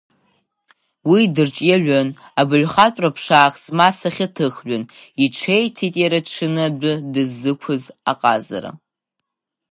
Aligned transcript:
Уи 1.09 1.21
дырҿиаҩын, 1.35 2.09
абаҩхатәра 2.41 3.09
ԥшаах 3.15 3.53
змаз 3.63 3.95
сахьаҭыхҩын, 3.99 4.83
иҽеиҭеит, 5.23 5.95
иара 6.03 6.19
дшаны 6.25 6.63
адәы 6.69 6.93
дыззықәыз 7.13 7.83
аҟазара. 8.11 8.71